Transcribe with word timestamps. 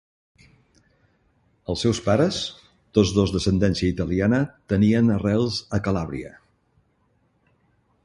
Els 1.73 1.83
seus 1.85 1.99
pares, 2.07 2.39
tots 2.99 3.13
dos 3.19 3.35
d'ascendència 3.35 3.93
italiana, 3.93 4.43
tenien 4.75 5.15
arrels 5.21 5.63
a 5.79 5.85
Calàbria. 5.91 6.37